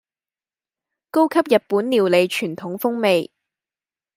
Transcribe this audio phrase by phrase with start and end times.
[1.11, 3.31] 高級日本料理傳統風味